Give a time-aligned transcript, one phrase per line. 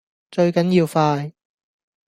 [0.31, 1.31] 最緊要快